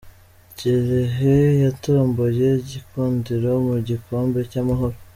[0.57, 4.97] Kirehe yatomboye gikundiro mugikombe cy’amahoro